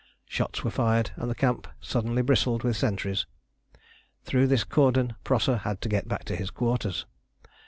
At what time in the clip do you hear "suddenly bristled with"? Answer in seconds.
1.79-2.75